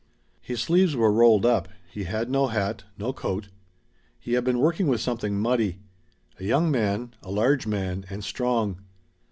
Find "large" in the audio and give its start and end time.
7.29-7.67